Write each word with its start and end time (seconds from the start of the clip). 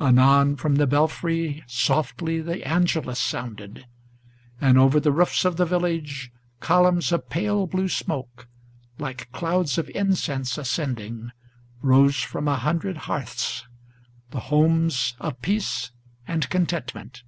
Anon 0.00 0.56
from 0.56 0.74
the 0.74 0.88
belfry 0.88 1.62
Softly 1.68 2.40
the 2.40 2.66
Angelus 2.66 3.20
sounded, 3.20 3.86
and 4.60 4.76
over 4.76 4.98
the 4.98 5.12
roofs 5.12 5.44
of 5.44 5.56
the 5.56 5.64
village 5.64 6.32
Columns 6.58 7.12
of 7.12 7.30
pale 7.30 7.64
blue 7.68 7.88
smoke, 7.88 8.48
like 8.98 9.30
clouds 9.30 9.78
of 9.78 9.88
incense 9.90 10.58
ascending, 10.58 11.30
Rose 11.80 12.16
from 12.16 12.48
a 12.48 12.56
hundred 12.56 12.96
hearths, 13.06 13.68
the 14.32 14.40
homes 14.50 15.14
of 15.20 15.40
peace 15.42 15.92
and 16.26 16.50
contentment. 16.50 17.22